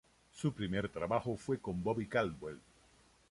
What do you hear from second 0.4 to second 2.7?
primer trabajo fue con Bobby Caldwell.